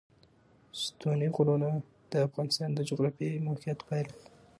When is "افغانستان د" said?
2.27-2.79